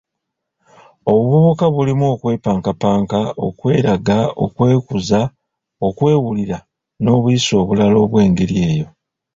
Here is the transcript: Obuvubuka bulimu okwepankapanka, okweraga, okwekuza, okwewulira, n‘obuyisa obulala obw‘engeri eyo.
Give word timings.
Obuvubuka 1.11 1.65
bulimu 1.73 2.05
okwepankapanka, 2.13 3.19
okweraga, 3.47 4.19
okwekuza, 4.43 5.19
okwewulira, 5.87 6.57
n‘obuyisa 7.03 7.53
obulala 7.61 7.95
obw‘engeri 8.03 8.55
eyo. 8.69 8.87